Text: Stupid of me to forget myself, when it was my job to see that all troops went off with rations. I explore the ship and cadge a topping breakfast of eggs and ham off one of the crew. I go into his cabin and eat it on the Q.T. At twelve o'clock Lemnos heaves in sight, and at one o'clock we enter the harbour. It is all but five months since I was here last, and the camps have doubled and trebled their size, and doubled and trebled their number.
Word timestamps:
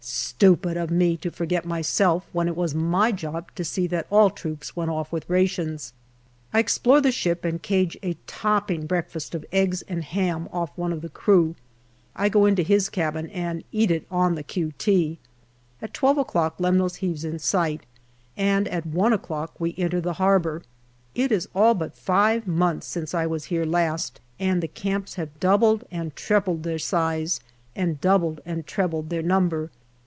Stupid 0.03 0.77
of 0.77 0.89
me 0.89 1.15
to 1.17 1.29
forget 1.29 1.63
myself, 1.63 2.25
when 2.33 2.47
it 2.47 2.55
was 2.57 2.73
my 2.73 3.11
job 3.11 3.51
to 3.53 3.63
see 3.63 3.85
that 3.85 4.07
all 4.09 4.31
troops 4.31 4.75
went 4.75 4.89
off 4.89 5.11
with 5.11 5.29
rations. 5.29 5.93
I 6.51 6.57
explore 6.57 6.99
the 7.01 7.11
ship 7.11 7.45
and 7.45 7.61
cadge 7.61 7.95
a 8.01 8.15
topping 8.25 8.87
breakfast 8.87 9.35
of 9.35 9.45
eggs 9.51 9.83
and 9.83 10.03
ham 10.03 10.49
off 10.51 10.75
one 10.75 10.91
of 10.91 11.01
the 11.03 11.09
crew. 11.09 11.55
I 12.15 12.27
go 12.29 12.47
into 12.47 12.63
his 12.63 12.89
cabin 12.89 13.27
and 13.29 13.63
eat 13.71 13.91
it 13.91 14.07
on 14.09 14.33
the 14.33 14.41
Q.T. 14.41 15.19
At 15.83 15.93
twelve 15.93 16.17
o'clock 16.17 16.55
Lemnos 16.57 16.95
heaves 16.95 17.23
in 17.23 17.37
sight, 17.37 17.85
and 18.35 18.67
at 18.69 18.87
one 18.87 19.13
o'clock 19.13 19.53
we 19.59 19.75
enter 19.77 20.01
the 20.01 20.13
harbour. 20.13 20.63
It 21.13 21.31
is 21.31 21.47
all 21.53 21.75
but 21.75 21.95
five 21.95 22.47
months 22.47 22.87
since 22.87 23.13
I 23.13 23.27
was 23.27 23.45
here 23.45 23.65
last, 23.65 24.19
and 24.39 24.63
the 24.63 24.67
camps 24.67 25.13
have 25.15 25.39
doubled 25.39 25.83
and 25.91 26.15
trebled 26.15 26.63
their 26.63 26.79
size, 26.79 27.39
and 27.75 28.01
doubled 28.01 28.41
and 28.43 28.65
trebled 28.65 29.11
their 29.11 29.21
number. 29.21 29.69